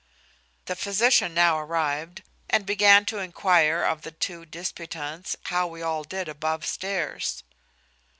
[0.65, 6.03] The physician now arrived, and began to inquire of the two disputants, how we all
[6.03, 7.43] did above stairs?